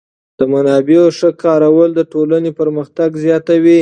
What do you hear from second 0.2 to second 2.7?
د منابعو ښه کارول د ټولنې